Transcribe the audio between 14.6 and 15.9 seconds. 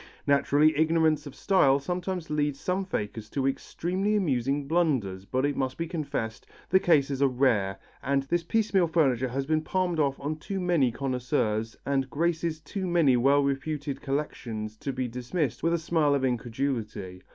to be dismissed with a